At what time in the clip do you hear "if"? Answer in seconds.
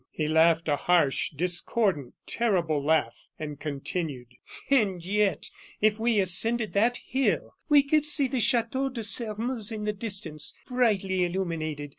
5.79-5.99